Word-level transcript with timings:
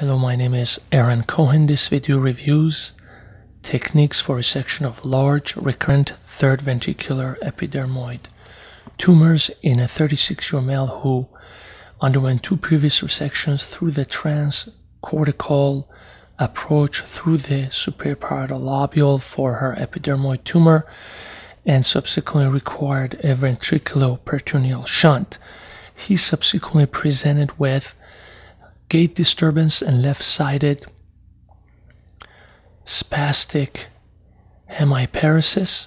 Hello, 0.00 0.16
my 0.16 0.34
name 0.34 0.54
is 0.54 0.80
Aaron 0.90 1.24
Cohen. 1.24 1.66
This 1.66 1.88
video 1.88 2.16
reviews 2.16 2.94
techniques 3.60 4.18
for 4.18 4.38
resection 4.38 4.86
of 4.86 5.04
large 5.04 5.54
recurrent 5.56 6.14
third 6.24 6.60
ventricular 6.60 7.38
epidermoid 7.40 8.20
tumors 8.96 9.50
in 9.60 9.78
a 9.78 9.86
36 9.86 10.50
year 10.50 10.58
old 10.60 10.66
male 10.66 10.86
who 10.86 11.28
underwent 12.00 12.42
two 12.42 12.56
previous 12.56 13.02
resections 13.02 13.62
through 13.62 13.90
the 13.90 14.06
transcortical 14.06 15.86
approach 16.38 17.02
through 17.02 17.36
the 17.36 17.68
superior 17.70 18.16
parietal 18.16 18.58
lobule 18.58 19.20
for 19.20 19.56
her 19.56 19.74
epidermoid 19.76 20.42
tumor 20.44 20.86
and 21.66 21.84
subsequently 21.84 22.50
required 22.50 23.16
a 23.22 23.34
ventriculoperitoneal 23.34 24.86
shunt. 24.86 25.36
He 25.94 26.16
subsequently 26.16 26.86
presented 26.86 27.58
with 27.58 27.94
gait 28.90 29.14
disturbance 29.14 29.80
and 29.80 30.02
left-sided 30.02 30.84
spastic 32.84 33.86
hemiparesis 34.68 35.86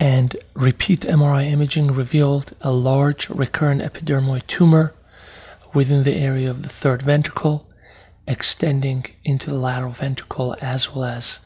and 0.00 0.36
repeat 0.54 1.02
MRI 1.02 1.48
imaging 1.48 1.86
revealed 1.86 2.52
a 2.62 2.72
large 2.72 3.30
recurrent 3.30 3.80
epidermoid 3.80 4.44
tumor 4.48 4.92
within 5.72 6.02
the 6.02 6.16
area 6.16 6.50
of 6.50 6.64
the 6.64 6.68
third 6.68 7.00
ventricle 7.00 7.68
extending 8.26 9.06
into 9.22 9.48
the 9.48 9.56
lateral 9.56 9.92
ventricle 9.92 10.56
as 10.60 10.92
well 10.92 11.04
as 11.04 11.40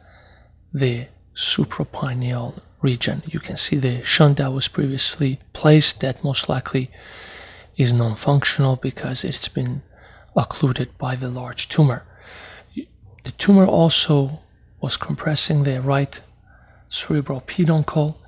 the 0.73 1.07
suprapineal 1.35 2.55
region. 2.80 3.23
You 3.27 3.38
can 3.38 3.59
see 3.59 3.77
the 3.77 4.02
shunt 4.02 4.38
that 4.38 4.52
was 4.52 4.69
previously 4.69 5.41
placed 5.52 6.01
that 6.01 6.24
most 6.24 6.49
likely 6.49 6.91
is 7.77 7.93
non-functional 7.93 8.77
because 8.77 9.24
it's 9.24 9.49
been 9.49 9.83
occluded 10.37 10.97
by 10.98 11.16
the 11.16 11.29
large 11.29 11.69
tumor. 11.69 12.05
The 12.74 13.30
tumor 13.38 13.66
also 13.66 14.40
was 14.80 14.96
compressing 14.96 15.63
the 15.63 15.80
right 15.80 16.21
cerebral 16.88 17.40
peduncle. 17.40 18.21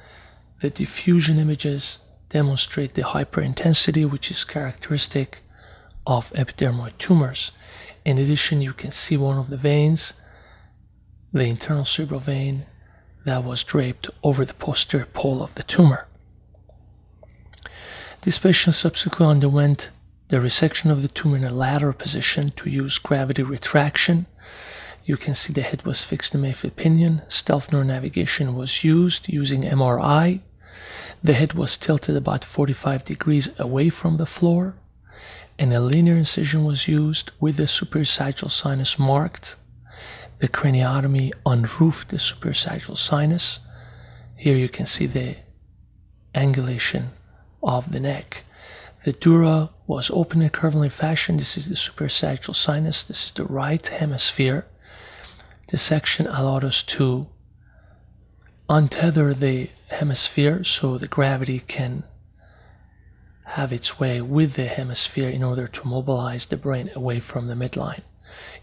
The 0.61 0.71
diffusion 0.71 1.39
images 1.39 1.99
demonstrate 2.29 2.95
the 2.95 3.03
hyperintensity, 3.03 4.09
which 4.09 4.31
is 4.31 4.45
characteristic 4.45 5.41
of 6.07 6.33
epidermoid 6.33 6.97
tumors. 6.99 7.53
In 8.05 8.19
addition, 8.19 8.62
you 8.62 8.73
can 8.73 8.91
see 8.91 9.17
one 9.17 9.39
of 9.39 9.51
the 9.51 9.57
veins, 9.57 10.15
the 11.33 11.45
internal 11.45 11.84
cerebral 11.84 12.21
vein, 12.21 12.67
that 13.25 13.45
was 13.45 13.65
draped 13.65 14.09
over 14.23 14.45
the 14.45 14.55
posterior 14.55 15.07
pole 15.07 15.43
of 15.43 15.57
the 15.57 15.65
tumor. 15.65 16.07
This 18.23 18.39
patient 18.39 18.75
subsequently 18.75 19.27
underwent 19.27 19.91
the 20.29 20.39
resection 20.39 20.91
of 20.91 21.03
the 21.03 21.09
tumor 21.09 21.37
in 21.37 21.45
a 21.45 21.53
lateral 21.53 21.93
position 21.93 22.51
to 22.57 22.69
use 22.69 22.99
gravity 22.99 23.43
retraction. 23.43 24.27
You 25.05 25.17
can 25.17 25.35
see 25.35 25.53
the 25.53 25.63
head 25.63 25.87
was 25.87 26.03
fixed 26.03 26.35
in 26.35 26.41
Mayfield 26.41 26.75
pinion. 26.75 27.23
Stealth 27.29 27.71
neuronavigation 27.71 28.55
was 28.55 28.83
used 28.83 29.29
using 29.29 29.63
MRI. 29.63 30.41
The 31.23 31.35
head 31.35 31.53
was 31.53 31.77
tilted 31.77 32.17
about 32.17 32.45
45 32.45 33.05
degrees 33.05 33.59
away 33.59 33.89
from 33.89 34.17
the 34.17 34.27
floor, 34.27 34.75
and 35.59 35.73
a 35.73 35.81
linear 35.81 36.17
incision 36.17 36.65
was 36.65 36.89
used 36.89 37.31
with 37.41 37.57
the 37.57 37.69
superior 37.69 38.05
sagittal 38.05 38.49
sinus 38.49 38.99
marked. 38.99 39.55
The 40.39 40.49
craniotomy 40.49 41.33
unroofed 41.47 42.09
the 42.09 42.19
superior 42.19 42.55
sagittal 42.55 42.97
sinus. 42.97 43.61
Here 44.37 44.57
you 44.57 44.69
can 44.69 44.87
see 44.87 45.07
the 45.07 45.37
angulation 46.35 47.11
of 47.63 47.93
the 47.93 48.01
neck. 48.01 48.45
The 49.07 49.12
dura 49.12 49.71
was 49.87 50.11
open 50.11 50.43
in 50.43 50.51
curvilinear 50.51 50.91
fashion. 50.91 51.37
This 51.37 51.57
is 51.57 51.69
the 51.69 51.77
suprasagittal 51.77 52.57
sinus. 52.57 53.05
This 53.05 53.27
is 53.27 53.31
the 53.31 53.45
right 53.45 53.87
hemisphere. 53.87 54.67
This 55.69 55.83
section 55.83 56.27
allowed 56.27 56.65
us 56.65 56.83
to 56.99 57.29
untether 58.69 59.33
the 59.33 59.71
hemisphere 59.91 60.65
so 60.65 60.99
the 60.99 61.06
gravity 61.06 61.61
can 61.61 62.03
have 63.44 63.72
its 63.72 64.00
way 64.00 64.21
with 64.21 64.55
the 64.55 64.67
hemisphere 64.67 65.31
in 65.31 65.44
order 65.44 65.69
to 65.69 65.87
mobilize 65.87 66.47
the 66.47 66.56
brain 66.56 66.91
away 66.97 67.21
from 67.21 67.47
the 67.47 67.55
midline. 67.55 68.00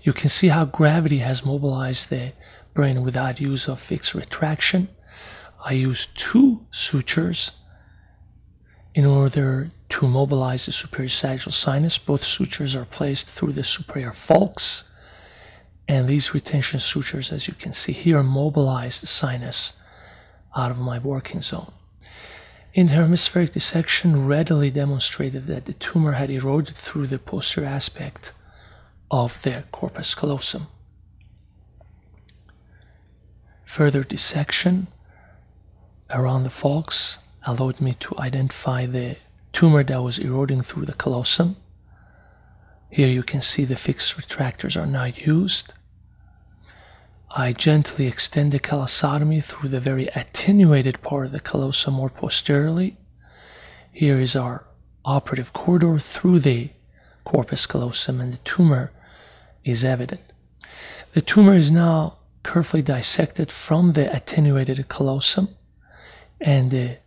You 0.02 0.12
can 0.12 0.28
see 0.28 0.50
how 0.50 0.66
gravity 0.66 1.20
has 1.20 1.46
mobilized 1.46 2.10
the 2.10 2.34
brain 2.74 3.02
without 3.02 3.40
use 3.40 3.70
of 3.70 3.80
fixed 3.80 4.14
retraction. 4.14 4.90
I 5.64 5.72
used 5.72 6.20
two 6.20 6.68
sutures 6.70 7.54
in 8.94 9.06
order 9.06 9.72
to 9.94 10.08
mobilize 10.08 10.66
the 10.66 10.72
superior 10.72 11.08
sagittal 11.08 11.52
sinus. 11.52 12.00
Both 12.00 12.24
sutures 12.24 12.76
are 12.76 12.86
placed 12.86 13.28
through 13.30 13.54
the 13.54 13.64
superior 13.64 14.10
falx, 14.10 14.86
and 15.88 16.08
these 16.08 16.34
retention 16.34 16.80
sutures, 16.80 17.32
as 17.32 17.48
you 17.48 17.54
can 17.54 17.74
see 17.74 17.92
here, 17.92 18.24
mobilize 18.24 19.02
the 19.02 19.06
sinus 19.06 19.74
out 20.56 20.72
of 20.72 20.80
my 20.80 20.98
working 20.98 21.44
zone. 21.44 21.72
In 22.74 22.88
the 22.88 22.94
hemispheric 22.94 23.52
dissection, 23.52 24.28
readily 24.28 24.72
demonstrated 24.72 25.44
that 25.44 25.66
the 25.66 25.74
tumor 25.74 26.14
had 26.14 26.32
eroded 26.32 26.76
through 26.76 27.06
the 27.06 27.20
posterior 27.20 27.70
aspect 27.70 28.32
of 29.12 29.40
the 29.44 29.64
corpus 29.72 30.16
callosum. 30.16 30.66
Further 33.66 34.04
dissection 34.04 34.88
around 36.10 36.42
the 36.42 36.50
falx 36.50 37.20
allowed 37.46 37.80
me 37.80 37.94
to 38.00 38.18
identify 38.18 38.88
the 38.88 39.18
tumor 39.54 39.84
that 39.84 40.02
was 40.02 40.20
eroding 40.20 40.64
through 40.64 40.86
the 40.86 40.94
callosum. 40.94 41.56
Here 42.90 43.08
you 43.08 43.24
can 43.24 43.42
see 43.42 43.64
the 43.64 43.76
fixed 43.76 44.18
retractors 44.18 44.80
are 44.80 44.86
now 44.86 45.06
used. 45.06 45.74
I 47.36 47.54
gently 47.54 48.06
extend 48.06 48.52
the 48.52 48.60
callosotomy 48.60 49.44
through 49.44 49.70
the 49.70 49.80
very 49.80 50.08
attenuated 50.08 51.02
part 51.02 51.28
of 51.28 51.32
the 51.32 51.40
callosum 51.40 51.96
more 51.96 52.10
posteriorly. 52.10 52.98
Here 53.92 54.20
is 54.20 54.36
our 54.36 54.68
operative 55.06 55.54
corridor 55.54 55.98
through 56.00 56.40
the 56.40 56.70
corpus 57.24 57.66
callosum 57.66 58.20
and 58.20 58.34
the 58.34 58.38
tumor 58.40 58.92
is 59.64 59.84
evident. 59.84 60.22
The 61.14 61.22
tumor 61.22 61.56
is 61.56 61.72
now 61.72 62.18
carefully 62.44 62.84
dissected 62.84 63.52
from 63.52 63.94
the 63.94 64.14
attenuated 64.14 64.88
callosum 64.90 65.50
and 66.42 66.70
the 66.72 66.98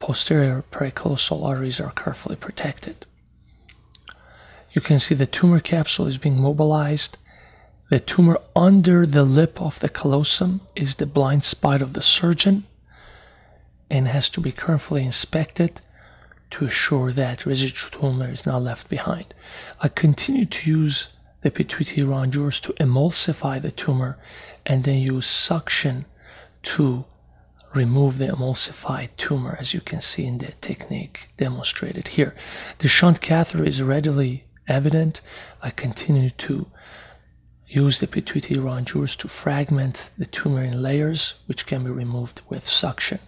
posterior 0.00 0.64
pericallosal 0.70 1.44
arteries 1.44 1.80
are 1.80 1.90
carefully 1.90 2.36
protected. 2.36 3.06
You 4.72 4.80
can 4.80 4.98
see 4.98 5.14
the 5.14 5.26
tumor 5.26 5.60
capsule 5.60 6.06
is 6.06 6.18
being 6.18 6.40
mobilized. 6.40 7.18
The 7.90 7.98
tumor 7.98 8.38
under 8.54 9.06
the 9.06 9.24
lip 9.24 9.60
of 9.60 9.80
the 9.80 9.88
callosum 9.88 10.60
is 10.76 10.96
the 10.96 11.06
blind 11.06 11.44
spot 11.44 11.82
of 11.82 11.94
the 11.94 12.02
surgeon 12.02 12.64
and 13.90 14.06
has 14.06 14.28
to 14.30 14.40
be 14.40 14.52
carefully 14.52 15.04
inspected 15.04 15.80
to 16.50 16.66
assure 16.66 17.12
that 17.12 17.46
residual 17.46 17.90
tumor 17.90 18.30
is 18.30 18.46
not 18.46 18.62
left 18.62 18.88
behind. 18.88 19.34
I 19.80 19.88
continue 19.88 20.44
to 20.46 20.70
use 20.70 21.16
the 21.40 21.50
pituitary 21.50 22.06
rongeurs 22.06 22.60
to 22.62 22.72
emulsify 22.74 23.60
the 23.60 23.70
tumor 23.70 24.18
and 24.66 24.84
then 24.84 24.98
use 24.98 25.26
suction 25.26 26.04
to 26.62 27.04
remove 27.78 28.18
the 28.18 28.26
emulsified 28.26 29.16
tumor, 29.16 29.56
as 29.58 29.72
you 29.72 29.80
can 29.80 30.00
see 30.00 30.26
in 30.26 30.38
the 30.38 30.52
technique 30.60 31.28
demonstrated 31.36 32.08
here. 32.08 32.34
The 32.78 32.88
shunt 32.88 33.20
catheter 33.20 33.64
is 33.64 33.82
readily 33.82 34.44
evident. 34.66 35.20
I 35.62 35.70
continue 35.70 36.30
to 36.30 36.66
use 37.68 38.00
the 38.00 38.06
pituitary 38.06 38.60
rongeurs 38.60 39.16
to 39.18 39.28
fragment 39.28 40.10
the 40.18 40.26
tumor 40.26 40.64
in 40.64 40.82
layers, 40.82 41.34
which 41.46 41.66
can 41.66 41.84
be 41.84 41.90
removed 41.90 42.42
with 42.48 42.66
suction. 42.66 43.20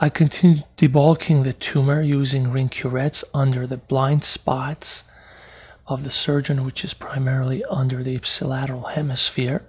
I 0.00 0.08
continue 0.08 0.62
debulking 0.76 1.42
the 1.42 1.52
tumor 1.52 2.00
using 2.00 2.52
ring 2.52 2.68
curettes 2.68 3.24
under 3.34 3.66
the 3.66 3.78
blind 3.78 4.22
spots 4.22 5.04
of 5.86 6.04
the 6.04 6.10
surgeon, 6.10 6.64
which 6.64 6.84
is 6.84 6.94
primarily 6.94 7.64
under 7.64 8.02
the 8.04 8.16
ipsilateral 8.16 8.92
hemisphere. 8.92 9.62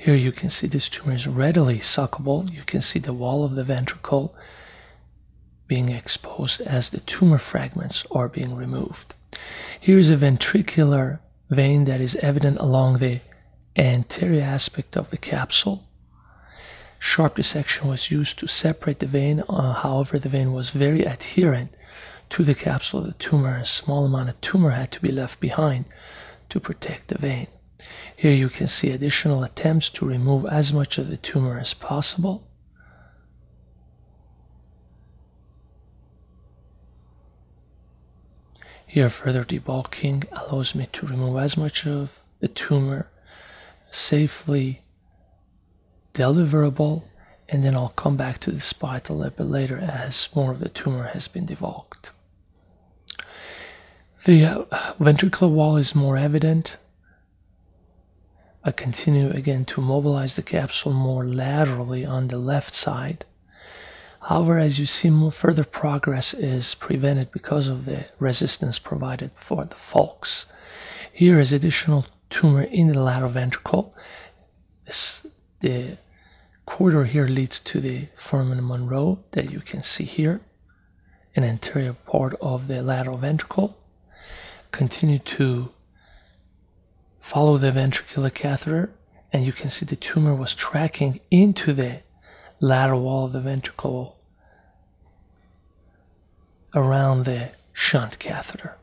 Here 0.00 0.14
you 0.14 0.32
can 0.32 0.48
see 0.48 0.66
this 0.66 0.88
tumor 0.88 1.12
is 1.12 1.26
readily 1.26 1.78
suckable. 1.78 2.50
You 2.50 2.62
can 2.62 2.80
see 2.80 2.98
the 2.98 3.12
wall 3.12 3.44
of 3.44 3.54
the 3.54 3.62
ventricle 3.62 4.34
being 5.66 5.90
exposed 5.90 6.62
as 6.62 6.88
the 6.88 7.00
tumor 7.00 7.36
fragments 7.36 8.06
are 8.10 8.26
being 8.26 8.56
removed. 8.56 9.12
Here 9.78 9.98
is 9.98 10.08
a 10.08 10.16
ventricular 10.16 11.18
vein 11.50 11.84
that 11.84 12.00
is 12.00 12.16
evident 12.16 12.56
along 12.60 12.96
the 12.96 13.20
anterior 13.76 14.40
aspect 14.40 14.96
of 14.96 15.10
the 15.10 15.18
capsule. 15.18 15.84
Sharp 16.98 17.36
dissection 17.36 17.86
was 17.86 18.10
used 18.10 18.38
to 18.38 18.48
separate 18.48 19.00
the 19.00 19.06
vein, 19.06 19.42
uh, 19.50 19.74
however, 19.74 20.18
the 20.18 20.30
vein 20.30 20.54
was 20.54 20.70
very 20.70 21.02
adherent 21.02 21.74
to 22.30 22.42
the 22.42 22.54
capsule 22.54 23.00
of 23.00 23.06
the 23.06 23.12
tumor. 23.12 23.52
And 23.52 23.62
a 23.64 23.66
small 23.66 24.06
amount 24.06 24.30
of 24.30 24.40
tumor 24.40 24.70
had 24.70 24.92
to 24.92 25.02
be 25.02 25.12
left 25.12 25.40
behind 25.40 25.84
to 26.48 26.58
protect 26.58 27.08
the 27.08 27.18
vein. 27.18 27.48
Here 28.16 28.32
you 28.32 28.48
can 28.48 28.66
see 28.66 28.90
additional 28.90 29.42
attempts 29.42 29.88
to 29.90 30.06
remove 30.06 30.44
as 30.46 30.72
much 30.72 30.98
of 30.98 31.08
the 31.08 31.16
tumor 31.16 31.58
as 31.58 31.74
possible. 31.74 32.46
Here 38.86 39.08
further 39.08 39.44
debulking 39.44 40.24
allows 40.32 40.74
me 40.74 40.88
to 40.92 41.06
remove 41.06 41.38
as 41.38 41.56
much 41.56 41.86
of 41.86 42.20
the 42.40 42.48
tumor 42.48 43.08
safely 43.90 44.82
deliverable 46.12 47.04
and 47.48 47.64
then 47.64 47.74
I'll 47.74 47.90
come 47.90 48.16
back 48.16 48.38
to 48.38 48.52
the 48.52 48.60
spot 48.60 49.08
a 49.08 49.12
little 49.12 49.36
bit 49.36 49.44
later 49.44 49.78
as 49.78 50.28
more 50.34 50.52
of 50.52 50.60
the 50.60 50.68
tumor 50.68 51.08
has 51.08 51.26
been 51.28 51.46
debulked. 51.46 52.10
The 54.24 54.44
uh, 54.44 54.64
ventricular 55.00 55.50
wall 55.50 55.76
is 55.76 55.94
more 55.94 56.16
evident 56.16 56.76
I 58.62 58.72
continue 58.72 59.30
again 59.30 59.64
to 59.66 59.80
mobilize 59.80 60.34
the 60.34 60.42
capsule 60.42 60.92
more 60.92 61.26
laterally 61.26 62.04
on 62.04 62.28
the 62.28 62.36
left 62.36 62.74
side. 62.74 63.24
However, 64.22 64.58
as 64.58 64.78
you 64.78 64.84
see, 64.84 65.08
more 65.08 65.30
further 65.30 65.64
progress 65.64 66.34
is 66.34 66.74
prevented 66.74 67.32
because 67.32 67.68
of 67.68 67.86
the 67.86 68.04
resistance 68.18 68.78
provided 68.78 69.30
for 69.34 69.64
the 69.64 69.76
falx. 69.76 70.46
Here 71.10 71.40
is 71.40 71.54
additional 71.54 72.04
tumor 72.28 72.62
in 72.62 72.88
the 72.88 73.02
lateral 73.02 73.30
ventricle. 73.30 73.94
This, 74.84 75.26
the 75.60 75.96
corridor 76.66 77.04
here 77.04 77.26
leads 77.26 77.60
to 77.60 77.80
the 77.80 78.08
foramen 78.14 78.62
Monro 78.62 79.20
that 79.30 79.50
you 79.50 79.60
can 79.60 79.82
see 79.82 80.04
here, 80.04 80.42
an 81.34 81.44
anterior 81.44 81.94
part 81.94 82.34
of 82.42 82.68
the 82.68 82.82
lateral 82.82 83.16
ventricle. 83.16 83.78
Continue 84.70 85.18
to 85.18 85.72
follow 87.20 87.58
the 87.58 87.70
ventricular 87.70 88.34
catheter, 88.34 88.90
and 89.32 89.46
you 89.46 89.52
can 89.52 89.68
see 89.68 89.86
the 89.86 89.96
tumor 89.96 90.34
was 90.34 90.54
tracking 90.54 91.20
into 91.30 91.72
the 91.72 92.00
lateral 92.60 93.02
wall 93.02 93.26
of 93.26 93.32
the 93.32 93.40
ventricle 93.40 94.18
around 96.74 97.24
the 97.24 97.50
shunt 97.72 98.18
catheter. 98.18 98.76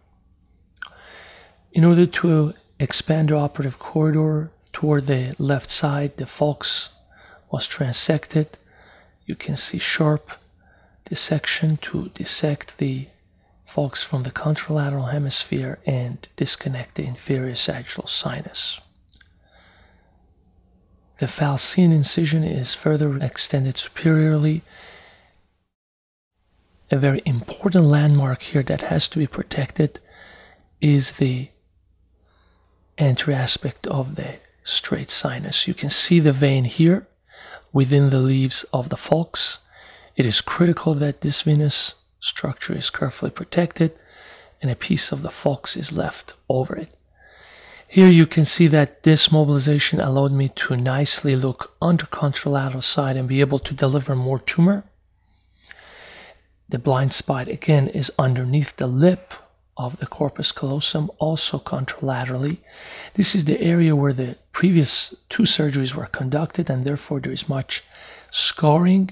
In 1.71 1.83
order 1.83 2.05
to 2.05 2.53
expand 2.79 3.29
the 3.29 3.35
operative 3.35 3.79
corridor 3.79 4.51
toward 4.73 5.07
the 5.07 5.35
left 5.37 5.69
side, 5.69 6.17
the 6.17 6.25
falx 6.25 6.89
was 7.51 7.67
transected. 7.67 8.57
You 9.25 9.35
can 9.35 9.55
see 9.55 9.77
sharp 9.77 10.31
dissection 11.05 11.77
to 11.77 12.09
dissect 12.09 12.77
the 12.77 13.07
falx 13.77 14.03
from 14.03 14.23
the 14.23 14.31
contralateral 14.31 15.11
hemisphere 15.11 15.77
and 15.85 16.27
disconnect 16.35 16.95
the 16.95 17.05
inferior 17.05 17.53
sagittal 17.53 18.07
sinus. 18.07 18.81
The 21.19 21.27
falcine 21.27 21.91
incision 21.91 22.43
is 22.43 22.73
further 22.73 23.17
extended 23.19 23.77
superiorly. 23.77 24.63
A 26.89 26.97
very 26.97 27.21
important 27.25 27.85
landmark 27.85 28.41
here 28.41 28.63
that 28.63 28.81
has 28.81 29.07
to 29.09 29.19
be 29.19 29.27
protected 29.27 29.99
is 30.81 31.11
the 31.11 31.49
anterior 32.97 33.37
aspect 33.37 33.85
of 33.85 34.15
the 34.15 34.37
straight 34.63 35.11
sinus. 35.11 35.67
You 35.67 35.75
can 35.75 35.89
see 35.91 36.19
the 36.19 36.31
vein 36.31 36.63
here 36.63 37.07
within 37.71 38.09
the 38.09 38.19
leaves 38.19 38.63
of 38.73 38.89
the 38.89 38.95
falx. 38.95 39.59
It 40.15 40.25
is 40.25 40.41
critical 40.41 40.95
that 40.95 41.21
this 41.21 41.43
venous 41.43 41.93
structure 42.19 42.75
is 42.75 42.89
carefully 42.89 43.31
protected 43.31 43.93
and 44.61 44.71
a 44.71 44.75
piece 44.75 45.11
of 45.11 45.21
the 45.21 45.29
falx 45.29 45.77
is 45.77 45.91
left 45.91 46.33
over 46.49 46.75
it. 46.75 46.93
Here 47.87 48.09
you 48.09 48.25
can 48.25 48.43
see 48.43 48.67
that 48.67 49.03
this 49.03 49.31
mobilization 49.31 50.01
allowed 50.01 50.33
me 50.33 50.49
to 50.49 50.75
nicely 50.75 51.35
look 51.35 51.73
under 51.81 52.05
contralateral 52.05 52.83
side 52.83 53.15
and 53.15 53.29
be 53.29 53.39
able 53.39 53.59
to 53.59 53.73
deliver 53.73 54.15
more 54.15 54.39
tumor. 54.39 54.83
The 56.67 56.79
blind 56.79 57.13
spot 57.13 57.47
again 57.47 57.87
is 57.87 58.11
underneath 58.19 58.75
the 58.75 58.87
lip 58.87 59.33
of 59.77 59.97
the 59.97 60.07
corpus 60.07 60.51
callosum, 60.51 61.09
also 61.17 61.59
contralaterally. 61.59 62.57
This 63.13 63.35
is 63.35 63.45
the 63.45 63.61
area 63.61 63.95
where 63.95 64.11
the 64.11 64.37
previous 64.51 65.15
two 65.29 65.43
surgeries 65.43 65.93
were 65.93 66.07
conducted, 66.07 66.69
and 66.69 66.83
therefore 66.83 67.21
there 67.21 67.31
is 67.31 67.47
much 67.47 67.83
scarring 68.31 69.11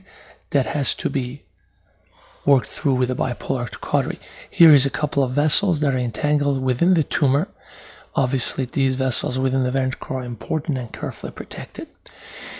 that 0.49 0.65
has 0.65 0.93
to 0.95 1.09
be 1.09 1.43
worked 2.45 2.67
through 2.67 2.95
with 2.95 3.11
a 3.11 3.15
bipolar 3.15 3.69
cautery. 3.81 4.19
Here 4.49 4.73
is 4.73 4.85
a 4.85 4.89
couple 4.89 5.23
of 5.23 5.31
vessels 5.31 5.81
that 5.81 5.93
are 5.93 5.97
entangled 5.97 6.63
within 6.63 6.93
the 6.93 7.03
tumor. 7.03 7.47
Obviously, 8.15 8.65
these 8.65 8.95
vessels 8.95 9.37
within 9.37 9.63
the 9.63 9.71
ventricle 9.71 10.17
are 10.17 10.23
important 10.23 10.77
and 10.77 10.91
carefully 10.93 11.31
protected. 11.31 11.87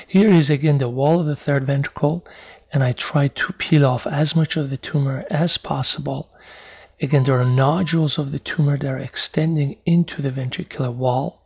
Here 0.07 0.33
is 0.33 0.49
again 0.49 0.79
the 0.79 0.89
wall 0.89 1.19
of 1.19 1.25
the 1.25 1.35
third 1.35 1.63
ventricle, 1.65 2.25
and 2.73 2.83
I 2.83 2.91
try 2.91 3.27
to 3.27 3.53
peel 3.53 3.85
off 3.85 4.05
as 4.05 4.35
much 4.35 4.57
of 4.57 4.69
the 4.69 4.77
tumor 4.77 5.25
as 5.29 5.57
possible 5.57 6.29
Again, 7.01 7.23
there 7.23 7.39
are 7.39 7.45
nodules 7.45 8.17
of 8.17 8.31
the 8.31 8.39
tumor 8.39 8.77
that 8.77 8.87
are 8.87 8.97
extending 8.97 9.77
into 9.85 10.21
the 10.21 10.31
ventricular 10.31 10.93
wall. 10.93 11.41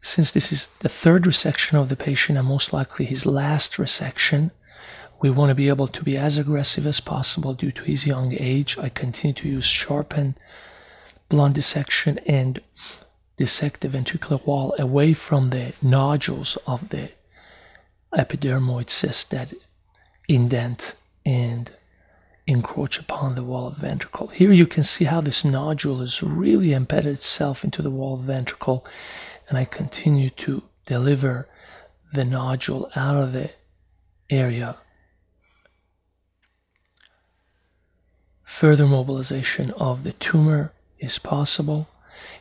Since 0.00 0.30
this 0.30 0.52
is 0.52 0.68
the 0.78 0.88
third 0.88 1.24
resection 1.24 1.74
of 1.74 1.88
the 1.88 1.96
patient 1.96 2.38
and 2.38 2.46
most 2.46 2.72
likely 2.72 3.04
his 3.04 3.26
last 3.26 3.74
resection, 3.74 4.52
we 5.20 5.30
want 5.30 5.50
to 5.50 5.54
be 5.54 5.68
able 5.68 5.88
to 5.88 6.02
be 6.02 6.16
as 6.16 6.38
aggressive 6.38 6.86
as 6.86 7.00
possible 7.00 7.52
due 7.54 7.72
to 7.72 7.84
his 7.84 8.06
young 8.06 8.34
age. 8.38 8.78
I 8.78 8.88
continue 8.88 9.34
to 9.34 9.48
use 9.48 9.66
sharpened 9.66 10.34
blunt 11.28 11.54
dissection 11.54 12.18
and 12.26 12.60
dissect 13.36 13.80
the 13.80 13.88
ventricular 13.88 14.44
wall 14.46 14.74
away 14.78 15.12
from 15.12 15.50
the 15.50 15.72
nodules 15.80 16.56
of 16.66 16.88
the 16.88 17.10
epidermoid 18.12 18.90
cyst 18.90 19.30
that 19.30 19.52
indent 20.28 20.94
and 21.24 21.70
encroach 22.46 22.98
upon 22.98 23.34
the 23.34 23.44
wall 23.44 23.68
of 23.68 23.76
ventricle. 23.76 24.28
Here 24.28 24.52
you 24.52 24.66
can 24.66 24.82
see 24.82 25.04
how 25.04 25.20
this 25.20 25.44
nodule 25.44 26.00
has 26.00 26.22
really 26.22 26.72
embedded 26.72 27.12
itself 27.12 27.62
into 27.64 27.82
the 27.82 27.90
wall 27.90 28.14
of 28.14 28.20
ventricle, 28.20 28.84
and 29.48 29.56
I 29.56 29.64
continue 29.64 30.30
to 30.30 30.62
deliver 30.84 31.48
the 32.12 32.24
nodule 32.24 32.90
out 32.96 33.16
of 33.16 33.32
the 33.32 33.50
area. 34.28 34.76
Further 38.58 38.86
mobilization 38.86 39.70
of 39.70 40.02
the 40.02 40.12
tumor 40.12 40.72
is 40.98 41.18
possible. 41.18 41.88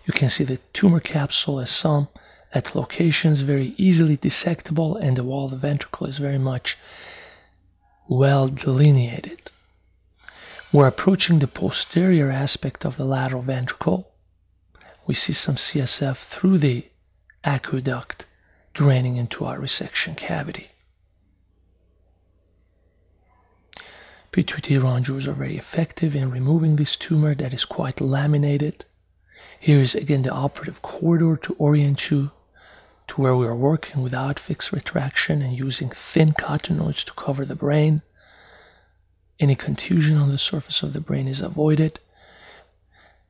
You 0.06 0.12
can 0.12 0.28
see 0.28 0.44
the 0.44 0.60
tumor 0.74 1.00
capsule 1.00 1.62
as 1.62 1.70
some 1.70 2.10
at 2.52 2.76
locations 2.76 3.40
very 3.40 3.74
easily 3.78 4.18
dissectable, 4.18 5.00
and 5.00 5.16
the 5.16 5.24
wall 5.24 5.46
of 5.46 5.52
the 5.52 5.58
ventricle 5.58 6.08
is 6.08 6.18
very 6.18 6.38
much 6.38 6.78
well 8.10 8.50
delineated. 8.50 9.50
We're 10.74 10.88
approaching 10.88 11.40
the 11.40 11.48
posterior 11.48 12.30
aspect 12.30 12.86
of 12.86 12.98
the 12.98 13.06
lateral 13.06 13.42
ventricle. 13.42 14.12
We 15.08 15.14
see 15.14 15.32
some 15.32 15.56
CSF 15.56 16.18
through 16.18 16.58
the 16.58 16.86
aqueduct 17.46 18.26
draining 18.74 19.16
into 19.16 19.46
our 19.46 19.58
resection 19.58 20.18
cavity. 20.18 20.72
Pituitary 24.32 24.80
rongeurs 24.80 25.28
are 25.28 25.34
very 25.34 25.58
effective 25.58 26.16
in 26.16 26.30
removing 26.30 26.76
this 26.76 26.96
tumor 26.96 27.34
that 27.36 27.54
is 27.54 27.66
quite 27.66 28.00
laminated. 28.00 28.86
Here 29.60 29.80
is 29.80 29.96
again 29.96 30.22
the 30.22 30.32
operative 30.32 30.82
corridor 30.82 31.36
to 31.38 31.56
orient 31.58 32.12
you 32.12 32.32
to 33.08 33.22
where 33.22 33.36
we 33.36 33.48
are 33.48 33.56
working 33.56 34.04
without 34.04 34.40
fixed 34.40 34.72
retraction 34.72 35.42
and 35.42 35.58
using 35.58 35.90
thin 35.90 36.30
cottonoids 36.30 37.04
to 37.06 37.14
cover 37.14 37.44
the 37.44 37.56
brain. 37.56 38.02
Any 39.40 39.56
contusion 39.56 40.16
on 40.18 40.30
the 40.30 40.38
surface 40.38 40.84
of 40.84 40.94
the 40.94 41.02
brain 41.02 41.28
is 41.28 41.42
avoided. 41.42 42.00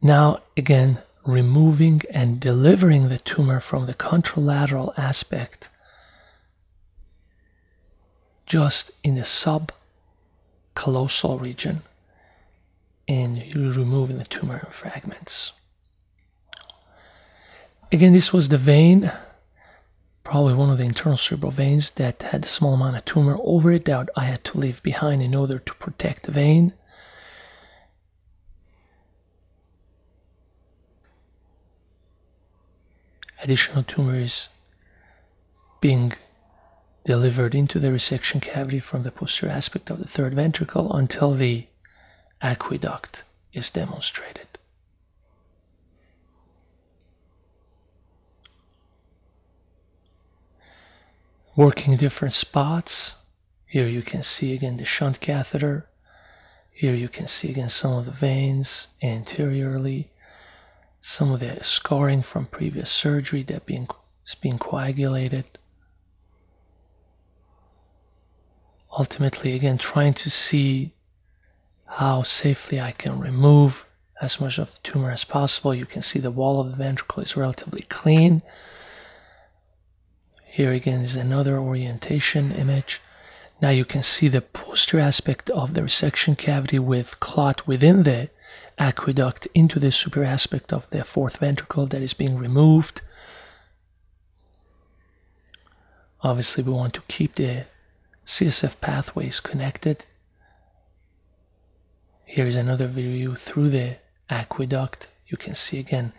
Now, 0.02 0.42
again, 0.58 1.00
removing 1.26 2.02
and 2.14 2.40
delivering 2.40 3.08
the 3.08 3.20
tumor 3.20 3.60
from 3.60 3.86
the 3.86 3.94
contralateral 3.94 4.98
aspect 4.98 5.70
just 8.46 8.92
in 9.04 9.16
the 9.16 9.24
subcallosal 10.80 11.42
region 11.42 11.82
and 13.08 13.38
you're 13.38 13.74
removing 13.74 14.18
the 14.18 14.26
tumor 14.26 14.66
fragments. 14.70 15.54
Again, 17.92 18.14
this 18.14 18.32
was 18.32 18.50
the 18.50 18.58
vein 18.58 19.12
probably 20.24 20.54
one 20.54 20.70
of 20.70 20.78
the 20.78 20.84
internal 20.84 21.18
cerebral 21.18 21.52
veins 21.52 21.90
that 21.92 22.22
had 22.22 22.44
a 22.44 22.48
small 22.48 22.76
amount 22.76 22.96
of 22.96 23.04
tumor 23.04 23.36
over 23.42 23.72
it 23.72 23.86
that 23.86 24.10
I 24.16 24.26
had 24.26 24.44
to 24.44 24.60
leave 24.60 24.84
behind 24.84 25.24
in 25.24 25.34
order 25.34 25.58
to 25.58 25.74
protect 25.76 26.24
the 26.24 26.32
vein. 26.32 26.74
Additional 33.42 33.82
tumor 33.82 34.18
is 34.18 34.50
being 35.82 36.14
delivered 37.10 37.56
into 37.56 37.80
the 37.80 37.88
resection 37.88 38.40
cavity 38.40 38.80
from 38.80 39.02
the 39.02 39.10
posterior 39.10 39.52
aspect 39.52 39.90
of 39.90 39.98
the 39.98 40.08
third 40.08 40.32
ventricle 40.32 40.96
until 40.96 41.34
the 41.34 41.66
aqueduct 42.40 43.24
is 43.52 43.68
demonstrated. 43.72 44.46
working 51.56 51.98
different 51.98 52.34
spots. 52.34 53.22
Here 53.66 53.88
you 53.88 54.02
can 54.02 54.22
see 54.22 54.54
again 54.54 54.78
the 54.78 54.86
shunt 54.86 55.20
catheter. 55.20 55.90
Here 56.72 56.94
you 56.94 57.10
can 57.10 57.28
see 57.28 57.50
again 57.50 57.68
some 57.68 57.92
of 57.92 58.06
the 58.06 58.12
veins 58.12 58.88
anteriorly, 59.04 60.10
some 61.02 61.34
of 61.34 61.42
the 61.42 61.62
scarring 61.62 62.22
from 62.22 62.46
previous 62.46 62.90
surgery 62.90 63.44
that 63.44 63.66
being, 63.66 63.90
is 64.26 64.36
being 64.36 64.58
coagulated. 64.58 65.59
Ultimately, 69.00 69.54
again, 69.54 69.78
trying 69.78 70.14
to 70.16 70.30
see 70.30 70.92
how 71.88 72.22
safely 72.22 72.82
I 72.82 72.92
can 72.92 73.18
remove 73.18 73.86
as 74.22 74.42
much 74.42 74.60
of 74.60 74.74
the 74.74 74.80
tumor 74.84 75.10
as 75.10 75.24
possible. 75.24 75.74
You 75.74 75.86
can 75.86 76.02
see 76.02 76.20
the 76.20 76.30
wall 76.30 76.60
of 76.60 76.72
the 76.72 76.76
ventricle 76.76 77.24
is 77.24 77.38
relatively 77.38 77.84
clean. 77.84 78.42
Here 80.44 80.74
again 80.74 81.00
is 81.00 81.16
another 81.16 81.58
orientation 81.58 82.52
image. 82.52 83.00
Now 83.62 83.70
you 83.70 83.86
can 83.86 84.04
see 84.04 84.28
the 84.28 84.42
posterior 84.42 85.06
aspect 85.06 85.50
of 85.50 85.76
the 85.76 85.82
resection 85.82 86.38
cavity 86.38 86.78
with 86.78 87.22
clot 87.22 87.66
within 87.66 88.04
the 88.04 88.30
aqueduct 88.78 89.48
into 89.56 89.80
the 89.80 89.92
superior 89.92 90.30
aspect 90.30 90.74
of 90.74 90.90
the 90.90 91.06
fourth 91.06 91.38
ventricle 91.38 91.86
that 91.86 92.02
is 92.02 92.14
being 92.14 92.38
removed. 92.38 93.00
Obviously, 96.22 96.66
we 96.66 96.74
want 96.74 96.96
to 96.96 97.02
keep 97.08 97.36
the 97.36 97.64
CSF 98.30 98.80
pathways 98.80 99.40
connected. 99.40 100.06
Here 102.26 102.46
is 102.46 102.56
another 102.56 102.86
view 102.86 103.34
through 103.34 103.72
the 103.72 103.98
aqueduct. 104.30 105.08
You 105.26 105.36
can 105.36 105.56
see 105.56 105.80
again 105.80 106.14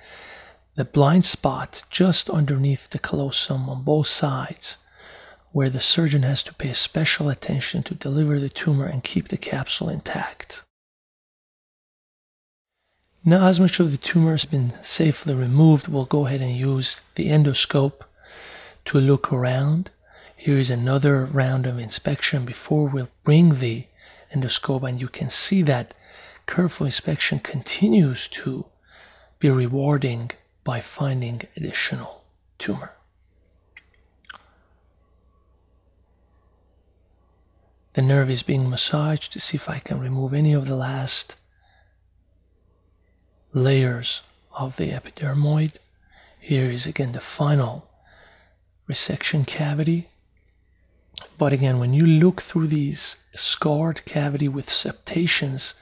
the 0.75 0.85
blind 0.85 1.25
spot 1.25 1.85
just 1.89 2.29
underneath 2.29 2.91
the 2.91 2.99
callosum 2.99 3.71
on 3.71 3.85
both 3.85 4.09
sides 4.09 4.79
where 5.53 5.71
the 5.71 5.79
surgeon 5.79 6.25
has 6.25 6.43
to 6.43 6.55
pay 6.55 6.73
special 6.73 7.29
attention 7.29 7.85
to 7.85 7.95
deliver 7.95 8.41
the 8.41 8.49
tumor 8.49 8.87
and 8.87 9.05
keep 9.05 9.29
the 9.29 9.37
capsule 9.37 9.89
intact. 9.89 10.65
Now, 13.25 13.47
as 13.47 13.61
much 13.61 13.79
of 13.79 13.93
the 13.93 13.97
tumor 13.97 14.33
has 14.33 14.47
been 14.47 14.73
safely 14.83 15.33
removed, 15.35 15.87
we'll 15.87 16.07
go 16.07 16.27
ahead 16.27 16.41
and 16.41 16.57
use 16.57 17.03
the 17.15 17.29
endoscope 17.29 18.03
to 18.87 18.99
look 18.99 19.33
around. 19.33 19.93
Here 20.43 20.57
is 20.57 20.71
another 20.71 21.27
round 21.27 21.67
of 21.67 21.79
inspection 21.79 22.47
before 22.47 22.89
we'll 22.89 23.11
bring 23.25 23.57
the 23.57 23.85
endoscope, 24.35 24.89
and 24.89 24.99
you 24.99 25.07
can 25.07 25.29
see 25.29 25.61
that 25.61 25.93
careful 26.47 26.87
inspection 26.87 27.41
continues 27.41 28.27
to 28.29 28.65
be 29.39 29.51
rewarding 29.51 30.31
by 30.65 30.81
finding 30.81 31.43
additional 31.59 32.25
tumor. 32.57 32.93
The 37.93 38.01
nerve 38.01 38.31
is 38.31 38.43
being 38.43 38.71
massaged 38.71 39.35
to 39.35 39.41
see 39.41 39.57
if 39.57 39.69
I 39.69 39.81
can 39.81 40.01
remove 40.01 40.33
any 40.33 40.55
of 40.55 40.67
the 40.67 40.75
last 40.75 41.39
layers 43.53 44.23
of 44.53 44.79
the 44.79 44.91
epidermoid. 44.91 45.75
Here 46.41 46.71
is 46.71 46.87
again 46.87 47.13
the 47.13 47.21
final 47.21 47.91
resection 48.89 49.47
cavity. 49.47 50.07
But 51.39 51.53
again, 51.53 51.79
when 51.79 51.93
you 51.93 52.07
look 52.07 52.43
through 52.43 52.69
these 52.69 53.17
scarred 53.35 54.05
cavity 54.05 54.49
with 54.49 54.69
septations, 54.69 55.75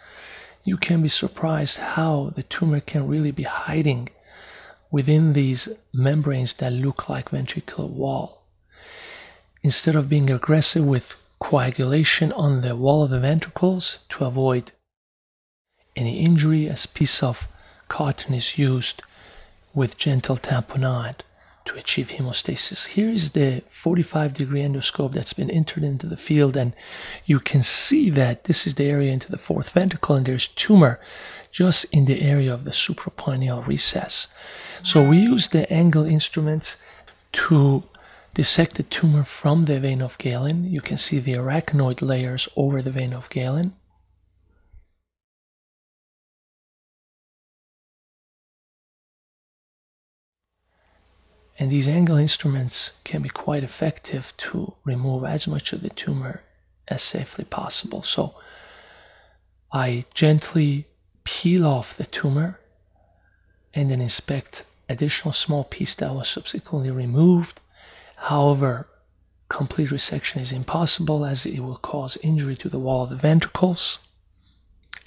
you 0.64 0.76
can 0.76 1.02
be 1.02 1.08
surprised 1.08 1.78
how 1.78 2.32
the 2.34 2.42
tumor 2.42 2.80
can 2.80 3.08
really 3.08 3.30
be 3.30 3.44
hiding 3.44 4.10
within 4.90 5.32
these 5.32 5.68
membranes 5.92 6.52
that 6.54 6.72
look 6.72 7.08
like 7.08 7.30
ventricular 7.30 7.88
wall. 7.88 8.42
Instead 9.62 9.96
of 9.96 10.08
being 10.08 10.30
aggressive 10.30 10.84
with 10.84 11.16
coagulation 11.38 12.32
on 12.32 12.60
the 12.60 12.74
wall 12.74 13.04
of 13.04 13.10
the 13.10 13.20
ventricles 13.20 13.98
to 14.08 14.24
avoid 14.24 14.72
any 15.96 16.20
injury. 16.20 16.68
A 16.68 16.76
piece 16.94 17.22
of 17.22 17.48
cotton 17.88 18.34
is 18.34 18.58
used 18.58 19.02
with 19.74 19.98
gentle 19.98 20.36
tamponade 20.36 21.20
to 21.68 21.78
achieve 21.78 22.08
hemostasis. 22.08 22.88
Here 22.88 23.10
is 23.10 23.30
the 23.30 23.62
45 23.68 24.32
degree 24.32 24.62
endoscope 24.62 25.12
that's 25.12 25.34
been 25.34 25.50
entered 25.50 25.84
into 25.84 26.06
the 26.06 26.16
field, 26.16 26.56
and 26.56 26.72
you 27.26 27.40
can 27.40 27.62
see 27.62 28.08
that 28.10 28.44
this 28.44 28.66
is 28.66 28.74
the 28.74 28.86
area 28.86 29.12
into 29.12 29.30
the 29.30 29.38
fourth 29.38 29.70
ventricle, 29.70 30.16
and 30.16 30.24
there's 30.24 30.48
tumor 30.48 30.98
just 31.52 31.84
in 31.92 32.06
the 32.06 32.22
area 32.22 32.52
of 32.52 32.64
the 32.64 32.70
suprapineal 32.70 33.66
recess. 33.66 34.28
So 34.82 35.06
we 35.06 35.18
use 35.18 35.48
the 35.48 35.70
angle 35.70 36.06
instruments 36.06 36.78
to 37.32 37.84
dissect 38.32 38.76
the 38.76 38.84
tumor 38.84 39.24
from 39.24 39.66
the 39.66 39.78
vein 39.78 40.00
of 40.00 40.16
Galen. 40.18 40.70
You 40.70 40.80
can 40.80 40.96
see 40.96 41.18
the 41.18 41.34
arachnoid 41.34 42.00
layers 42.00 42.48
over 42.56 42.80
the 42.80 42.90
vein 42.90 43.12
of 43.12 43.28
Galen. 43.28 43.74
And 51.58 51.70
these 51.70 51.88
angle 51.88 52.16
instruments 52.16 52.92
can 53.04 53.22
be 53.22 53.28
quite 53.28 53.64
effective 53.64 54.32
to 54.38 54.74
remove 54.84 55.24
as 55.24 55.48
much 55.48 55.72
of 55.72 55.82
the 55.82 55.90
tumor 55.90 56.42
as 56.86 57.02
safely 57.02 57.44
possible. 57.44 58.02
So 58.02 58.34
I 59.72 60.04
gently 60.14 60.86
peel 61.24 61.66
off 61.66 61.96
the 61.96 62.06
tumor 62.06 62.60
and 63.74 63.90
then 63.90 64.00
inspect 64.00 64.64
additional 64.88 65.32
small 65.32 65.64
piece 65.64 65.94
that 65.96 66.14
was 66.14 66.28
subsequently 66.28 66.90
removed 66.90 67.60
However, 68.22 68.88
complete 69.48 69.90
resection 69.90 70.40
is 70.40 70.52
impossible 70.52 71.24
as 71.24 71.46
it 71.46 71.60
will 71.60 71.76
cause 71.76 72.18
injury 72.18 72.56
to 72.56 72.68
the 72.68 72.78
wall 72.78 73.04
of 73.04 73.10
the 73.10 73.16
ventricles. 73.16 74.00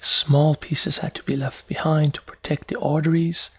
Small 0.00 0.54
pieces 0.54 0.98
had 0.98 1.14
to 1.14 1.22
be 1.22 1.36
left 1.36 1.68
behind 1.68 2.14
to 2.14 2.22
protect 2.22 2.68
the 2.68 2.80
arteries 2.80 3.50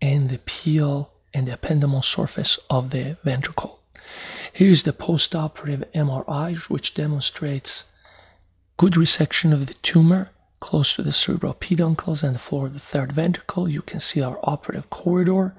and 0.00 0.28
the 0.28 0.38
peel 0.38 1.10
and 1.34 1.46
the 1.46 1.56
ependymal 1.56 2.04
surface 2.04 2.58
of 2.68 2.90
the 2.90 3.16
ventricle. 3.24 3.80
Here's 4.52 4.82
the 4.82 4.92
postoperative 4.92 5.90
MRI, 5.92 6.56
which 6.68 6.94
demonstrates 6.94 7.86
good 8.76 8.94
resection 8.94 9.52
of 9.52 9.66
the 9.66 9.74
tumor 9.74 10.28
close 10.60 10.94
to 10.94 11.02
the 11.02 11.12
cerebral 11.12 11.54
peduncles 11.54 12.22
and 12.22 12.34
the 12.34 12.38
floor 12.38 12.66
of 12.66 12.74
the 12.74 12.80
third 12.80 13.12
ventricle. 13.12 13.68
You 13.68 13.82
can 13.82 14.00
see 14.00 14.22
our 14.22 14.38
operative 14.42 14.90
corridor 14.90 15.54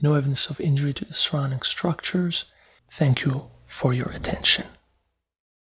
no 0.00 0.14
evidence 0.14 0.50
of 0.50 0.60
injury 0.60 0.92
to 0.94 1.04
the 1.04 1.14
surrounding 1.14 1.62
structures. 1.62 2.46
Thank 2.88 3.24
you 3.24 3.46
for 3.66 3.94
your 3.94 4.10
attention. 4.12 4.66